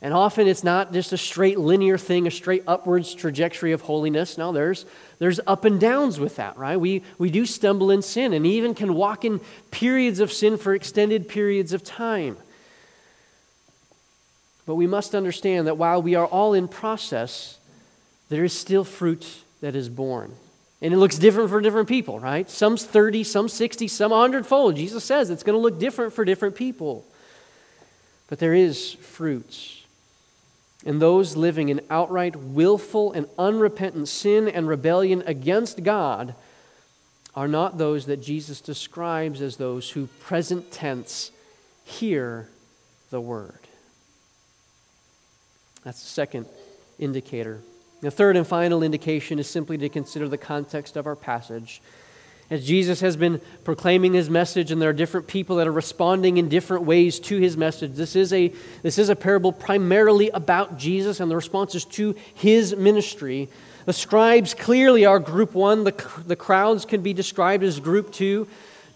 [0.01, 4.39] And often it's not just a straight linear thing, a straight upwards trajectory of holiness.
[4.39, 4.87] No, there's,
[5.19, 6.79] there's up and downs with that, right?
[6.79, 9.41] We, we do stumble in sin and even can walk in
[9.73, 12.37] periods of sin for extended periods of time.
[14.65, 17.59] But we must understand that while we are all in process,
[18.29, 19.27] there is still fruit
[19.61, 20.37] that is borne.
[20.81, 22.49] And it looks different for different people, right?
[22.49, 24.77] Some's 30, some 60, some 100 fold.
[24.77, 27.05] Jesus says it's going to look different for different people.
[28.29, 29.83] But there is fruits.
[30.87, 36.35] And those living in outright willful and unrepentant sin and rebellion against God
[37.35, 41.33] are not those that Jesus describes as those who present tense
[41.85, 42.49] hear
[43.11, 43.59] the word.
[45.85, 46.47] That's the second
[46.99, 47.61] indicator.
[48.01, 51.83] The third and final indication is simply to consider the context of our passage.
[52.51, 56.39] As Jesus has been proclaiming his message, and there are different people that are responding
[56.39, 60.79] in different ways to his message, this is a, this is a parable primarily about
[60.79, 63.49] Jesus and the responses to his ministry.
[63.85, 68.47] The scribes clearly are group one, the, the crowds can be described as group two.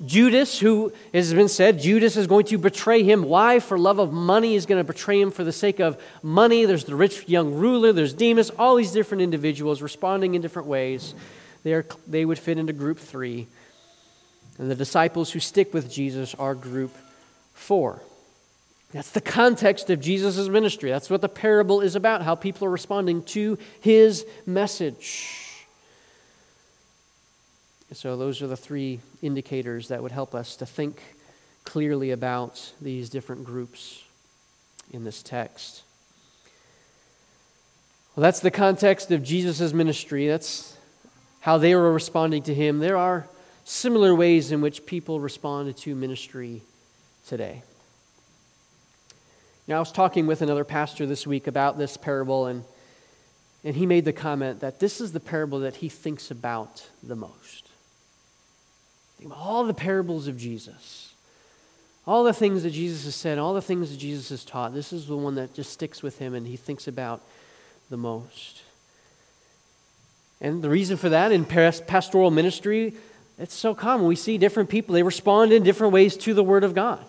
[0.05, 3.23] Judas, who has been said, Judas is going to betray him.
[3.23, 3.61] Why?
[3.61, 6.65] For love of money, he's going to betray him for the sake of money.
[6.65, 11.15] There's the rich young ruler, there's Demas, all these different individuals responding in different ways.
[11.63, 13.47] They, are, they would fit into group three.
[14.59, 16.97] And the disciples who stick with Jesus are group
[17.55, 18.03] four.
[18.93, 20.91] That's the context of Jesus' ministry.
[20.91, 25.42] That's what the parable is about, how people are responding to his message.
[27.95, 31.03] So, those are the three indicators that would help us to think
[31.65, 34.03] clearly about these different groups
[34.93, 35.83] in this text.
[38.17, 40.27] Well, that's the context of Jesus' ministry.
[40.27, 40.75] That's
[41.41, 42.79] how they were responding to him.
[42.79, 43.27] There are
[43.65, 46.63] similar ways in which people respond to ministry
[47.27, 47.63] today.
[49.69, 52.65] Now, I was talking with another pastor this week about this parable, and,
[53.63, 57.17] and he made the comment that this is the parable that he thinks about the
[57.17, 57.69] most
[59.31, 61.13] all the parables of Jesus,
[62.07, 64.93] all the things that Jesus has said, all the things that Jesus has taught, this
[64.93, 67.21] is the one that just sticks with him and he thinks about
[67.91, 68.63] the most.
[70.41, 72.95] And the reason for that in pastoral ministry,
[73.39, 74.07] it's so common.
[74.07, 77.05] We see different people, they respond in different ways to the Word of God.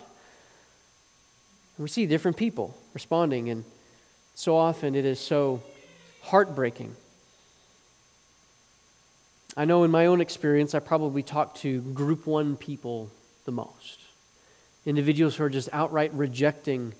[1.78, 3.64] we see different people responding, and
[4.36, 5.62] so often it is so
[6.22, 6.94] heartbreking
[9.56, 13.10] I know in my own experience, I probably talk to group one people
[13.44, 14.00] the most.
[14.84, 16.92] Individuals who are just outright rejecting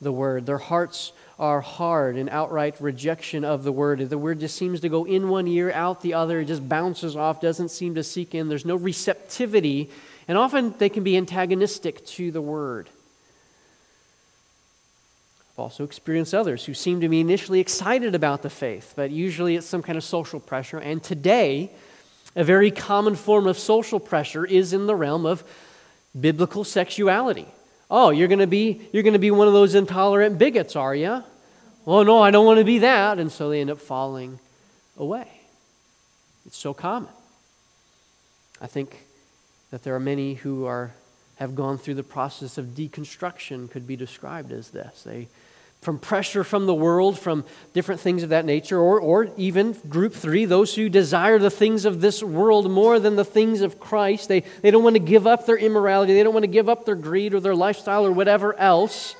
[0.00, 0.46] the word.
[0.46, 4.00] Their hearts are hard in outright rejection of the word.
[4.10, 6.40] The word just seems to go in one ear, out the other.
[6.40, 8.48] It just bounces off, doesn't seem to seek in.
[8.48, 9.90] There's no receptivity.
[10.26, 12.88] And often they can be antagonistic to the word.
[15.52, 19.56] I've also experienced others who seem to be initially excited about the faith, but usually
[19.56, 20.78] it's some kind of social pressure.
[20.78, 21.70] And today,
[22.36, 25.44] a very common form of social pressure is in the realm of
[26.18, 27.46] biblical sexuality.
[27.90, 30.94] Oh, you're going to be you're going to be one of those intolerant bigots, are
[30.94, 31.24] you?
[31.86, 34.38] Oh no, I don't want to be that, and so they end up falling
[34.96, 35.26] away.
[36.46, 37.10] It's so common.
[38.60, 39.06] I think
[39.70, 40.92] that there are many who are
[41.36, 45.02] have gone through the process of deconstruction could be described as this.
[45.02, 45.28] They
[45.80, 50.12] from pressure from the world, from different things of that nature, or, or even group
[50.12, 54.28] three, those who desire the things of this world more than the things of Christ.
[54.28, 56.84] They, they don't want to give up their immorality, they don't want to give up
[56.84, 59.16] their greed or their lifestyle or whatever else.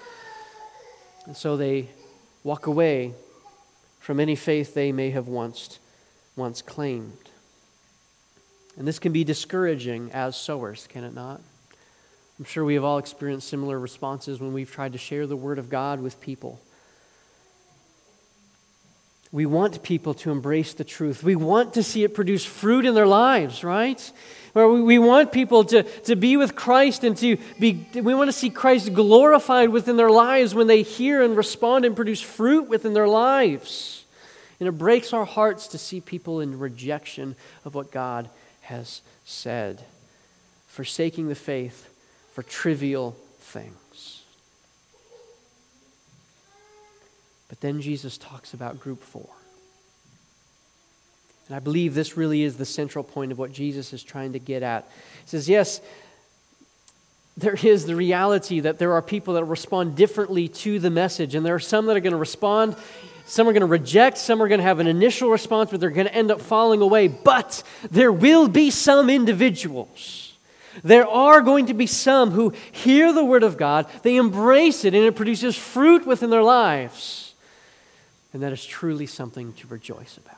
[1.26, 1.88] And so they
[2.44, 3.14] walk away
[3.98, 5.78] from any faith they may have once,
[6.36, 7.16] once claimed.
[8.76, 11.40] And this can be discouraging as sowers, can it not?
[12.40, 15.58] I'm sure we have all experienced similar responses when we've tried to share the Word
[15.58, 16.58] of God with people.
[19.30, 21.22] We want people to embrace the truth.
[21.22, 24.00] We want to see it produce fruit in their lives, right?
[24.54, 28.32] Where we want people to, to be with Christ and to be, we want to
[28.32, 32.94] see Christ glorified within their lives when they hear and respond and produce fruit within
[32.94, 34.06] their lives.
[34.58, 37.36] And it breaks our hearts to see people in rejection
[37.66, 38.30] of what God
[38.62, 39.84] has said,
[40.68, 41.89] forsaking the faith
[42.40, 44.22] for trivial things.
[47.50, 49.28] But then Jesus talks about group four.
[51.48, 54.38] And I believe this really is the central point of what Jesus is trying to
[54.38, 54.88] get at.
[55.24, 55.82] He says, Yes,
[57.36, 61.44] there is the reality that there are people that respond differently to the message, and
[61.44, 62.74] there are some that are going to respond.
[63.26, 65.90] Some are going to reject, some are going to have an initial response, but they're
[65.90, 67.08] going to end up falling away.
[67.08, 70.29] But there will be some individuals.
[70.82, 74.94] There are going to be some who hear the Word of God, they embrace it,
[74.94, 77.34] and it produces fruit within their lives.
[78.32, 80.36] And that is truly something to rejoice about.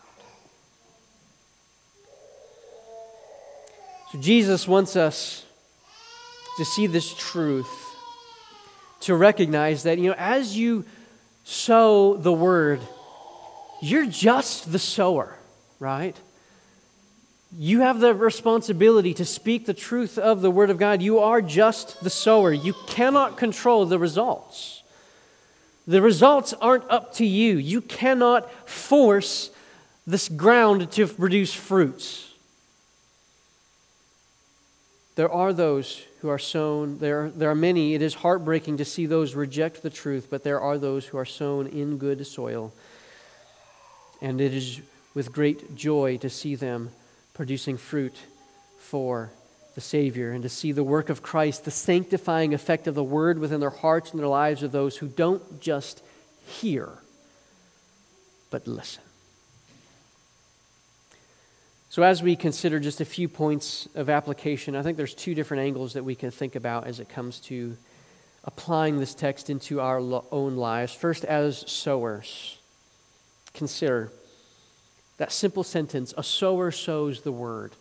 [4.12, 5.44] So Jesus wants us
[6.58, 7.70] to see this truth,
[9.00, 10.84] to recognize that, you know, as you
[11.44, 12.80] sow the word,
[13.80, 15.38] you're just the sower,
[15.78, 16.16] right?
[17.58, 21.02] You have the responsibility to speak the truth of the Word of God.
[21.02, 22.50] You are just the sower.
[22.52, 24.82] You cannot control the results.
[25.86, 27.58] The results aren't up to you.
[27.58, 29.50] You cannot force
[30.06, 32.32] this ground to produce fruits.
[35.14, 37.94] There are those who are sown, there, there are many.
[37.94, 41.26] It is heartbreaking to see those reject the truth, but there are those who are
[41.26, 42.72] sown in good soil.
[44.22, 44.80] And it is
[45.12, 46.92] with great joy to see them
[47.34, 48.16] producing fruit
[48.78, 49.30] for
[49.74, 53.38] the Savior and to see the work of Christ, the sanctifying effect of the Word
[53.38, 56.02] within their hearts and their lives of those who don't just
[56.46, 56.90] hear,
[58.50, 59.02] but listen.
[61.88, 65.62] So, as we consider just a few points of application, I think there's two different
[65.62, 67.76] angles that we can think about as it comes to
[68.44, 69.98] applying this text into our
[70.30, 70.94] own lives.
[70.94, 72.58] First, as sowers,
[73.52, 74.10] consider
[75.18, 77.72] that simple sentence a sower sows the word.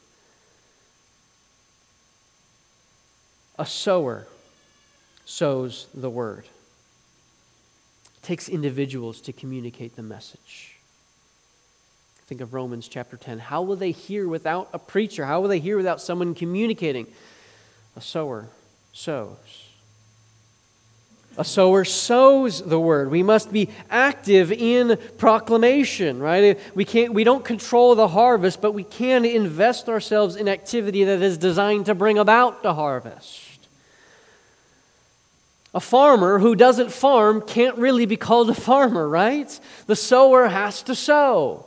[3.57, 4.27] A sower
[5.25, 6.45] sows the word.
[8.05, 10.77] It takes individuals to communicate the message.
[12.25, 13.39] Think of Romans chapter 10.
[13.39, 15.25] How will they hear without a preacher?
[15.25, 17.07] How will they hear without someone communicating?
[17.95, 18.47] A sower
[18.93, 19.60] sows.
[21.37, 23.09] A sower sows the word.
[23.09, 26.59] We must be active in proclamation, right?
[26.75, 31.21] We, can't, we don't control the harvest, but we can invest ourselves in activity that
[31.21, 33.69] is designed to bring about the harvest.
[35.73, 39.57] A farmer who doesn't farm can't really be called a farmer, right?
[39.87, 41.65] The sower has to sow.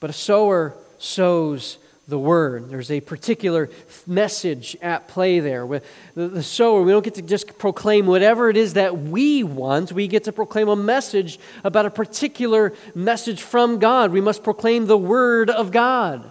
[0.00, 2.68] But a sower sows the word.
[2.68, 3.70] There's a particular
[4.06, 5.64] message at play there.
[5.64, 9.92] With the, sower, we don't get to just proclaim whatever it is that we want.
[9.92, 14.12] We get to proclaim a message about a particular message from God.
[14.12, 16.30] We must proclaim the word of God,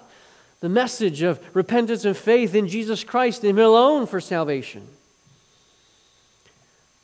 [0.59, 4.87] the message of repentance and faith in Jesus Christ and Him alone for salvation.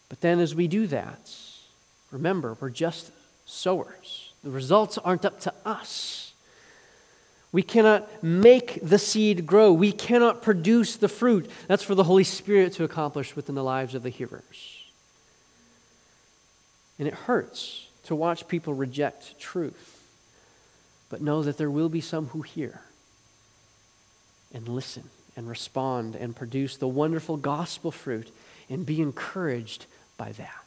[0.10, 1.36] But then, as we do that,
[2.12, 3.12] remember, we're just
[3.46, 4.32] sowers.
[4.44, 6.29] The results aren't up to us.
[7.52, 9.74] We cannot make the seed grow.
[9.74, 11.50] We cannot produce the fruit.
[11.68, 14.84] That's for the Holy Spirit to accomplish within the lives of the hearers.
[17.00, 19.96] And it hurts to watch people reject truth.
[21.10, 22.82] But know that there will be some who hear
[24.54, 28.32] and listen and respond and produce the wonderful gospel fruit
[28.70, 29.88] and be encouraged
[30.18, 30.66] by that.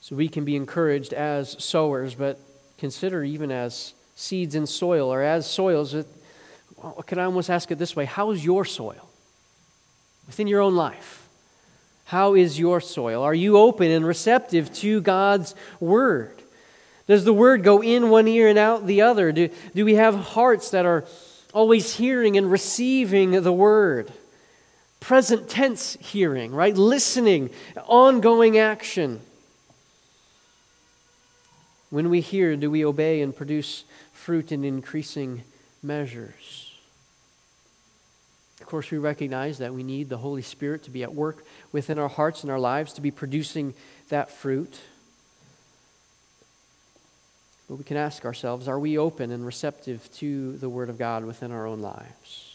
[0.00, 2.40] So we can be encouraged as sowers, but
[2.82, 5.94] consider even as seeds in soil or as soils.
[7.06, 8.06] Can I almost ask it this way?
[8.06, 9.08] How is your soil
[10.26, 11.28] within your own life?
[12.06, 13.22] How is your soil?
[13.22, 16.42] Are you open and receptive to God's word?
[17.06, 19.30] Does the word go in one ear and out the other?
[19.30, 21.04] Do, do we have hearts that are
[21.54, 24.12] always hearing and receiving the word?
[24.98, 26.76] Present tense hearing, right?
[26.76, 27.50] Listening,
[27.86, 29.20] ongoing action.
[31.92, 33.84] When we hear, do we obey and produce
[34.14, 35.42] fruit in increasing
[35.82, 36.72] measures?
[38.62, 41.98] Of course, we recognize that we need the Holy Spirit to be at work within
[41.98, 43.74] our hearts and our lives to be producing
[44.08, 44.80] that fruit.
[47.68, 51.26] But we can ask ourselves are we open and receptive to the Word of God
[51.26, 52.51] within our own lives?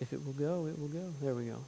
[0.00, 1.12] If it will go, it will go.
[1.22, 1.58] There we go.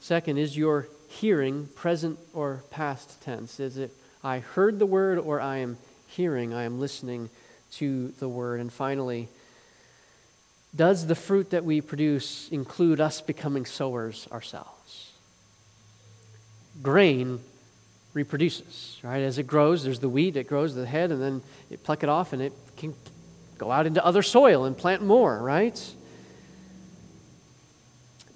[0.00, 3.60] Second, is your hearing present or past tense?
[3.60, 3.90] Is it
[4.22, 7.30] I heard the word or I am hearing, I am listening
[7.72, 8.60] to the word?
[8.60, 9.28] And finally,
[10.74, 15.12] does the fruit that we produce include us becoming sowers ourselves?
[16.82, 17.40] Grain
[18.14, 19.20] reproduces, right?
[19.22, 22.08] As it grows, there's the wheat, it grows the head, and then you pluck it
[22.08, 22.94] off and it can
[23.58, 25.94] go out into other soil and plant more, right?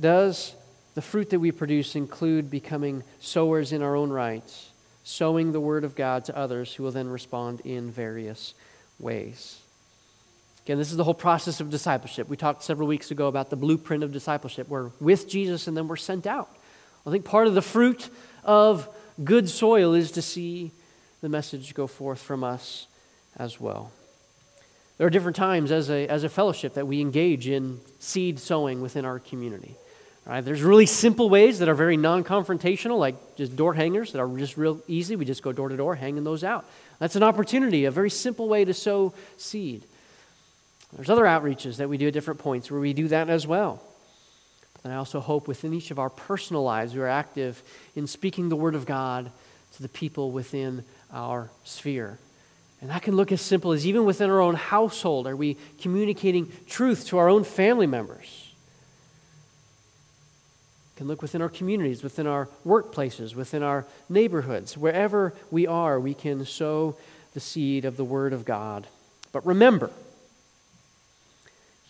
[0.02, 0.56] Does
[0.94, 4.70] the fruit that we produce include becoming sowers in our own rights,
[5.04, 8.54] sowing the word of God to others who will then respond in various
[8.98, 9.60] ways?
[10.64, 12.28] Again, this is the whole process of discipleship.
[12.28, 14.68] We talked several weeks ago about the blueprint of discipleship.
[14.68, 16.50] We're with Jesus and then we're sent out.
[17.06, 18.10] I think part of the fruit
[18.42, 18.88] of
[19.22, 20.72] good soil is to see
[21.20, 22.88] the message go forth from us
[23.36, 23.92] as well.
[24.98, 28.82] There are different times as a, as a fellowship that we engage in seed sowing
[28.82, 29.76] within our community.
[30.24, 30.44] Right?
[30.44, 34.38] There's really simple ways that are very non confrontational, like just door hangers that are
[34.38, 35.16] just real easy.
[35.16, 36.64] We just go door to door, hanging those out.
[37.00, 39.84] That's an opportunity, a very simple way to sow seed.
[40.94, 43.82] There's other outreaches that we do at different points where we do that as well.
[44.84, 47.62] And I also hope within each of our personal lives, we are active
[47.96, 49.30] in speaking the Word of God
[49.74, 52.18] to the people within our sphere.
[52.80, 56.52] And that can look as simple as even within our own household, are we communicating
[56.68, 58.41] truth to our own family members?
[61.02, 64.78] Can look within our communities, within our workplaces, within our neighborhoods.
[64.78, 66.94] Wherever we are, we can sow
[67.34, 68.86] the seed of the Word of God.
[69.32, 69.90] But remember,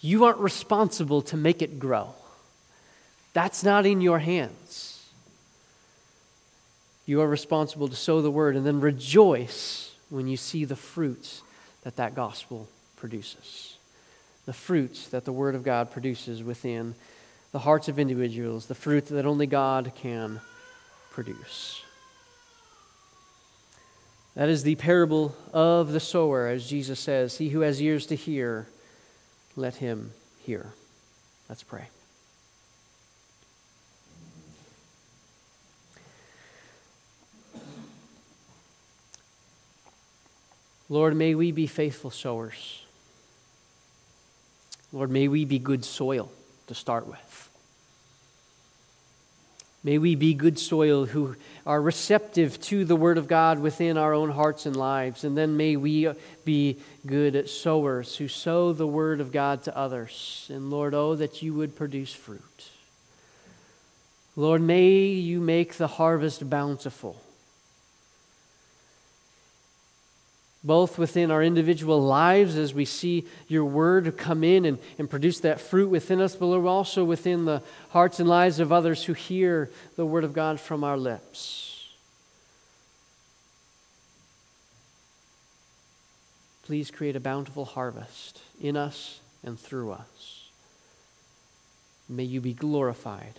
[0.00, 2.14] you aren't responsible to make it grow.
[3.34, 5.04] That's not in your hands.
[7.04, 11.42] You are responsible to sow the word and then rejoice when you see the fruits
[11.82, 13.76] that that gospel produces.
[14.46, 16.94] The fruits that the word of God produces within
[17.53, 20.40] the hearts of individuals, the fruit that only God can
[21.11, 21.82] produce.
[24.34, 28.16] That is the parable of the sower, as Jesus says, He who has ears to
[28.16, 28.66] hear,
[29.57, 30.72] let him hear.
[31.50, 31.88] Let's pray.
[40.88, 42.82] Lord, may we be faithful sowers.
[44.92, 46.30] Lord, may we be good soil
[46.73, 47.51] to start with.
[49.85, 51.35] May we be good soil who
[51.66, 55.25] are receptive to the Word of God within our own hearts and lives.
[55.25, 56.09] And then may we
[56.45, 60.49] be good sowers who sow the Word of God to others.
[60.53, 62.70] And Lord, oh, that you would produce fruit.
[64.37, 67.20] Lord, may you make the harvest bountiful.
[70.64, 75.40] Both within our individual lives as we see your word come in and, and produce
[75.40, 79.70] that fruit within us, but also within the hearts and lives of others who hear
[79.96, 81.72] the word of God from our lips.
[86.64, 90.48] Please create a bountiful harvest in us and through us.
[92.08, 93.34] May you be glorified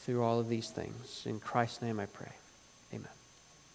[0.00, 1.22] through all of these things.
[1.24, 2.32] In Christ's name I pray.